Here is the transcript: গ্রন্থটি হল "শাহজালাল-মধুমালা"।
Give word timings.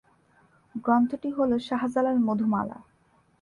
গ্রন্থটি 0.75 1.29
হল 1.29 1.51
"শাহজালাল-মধুমালা"। 1.59 2.77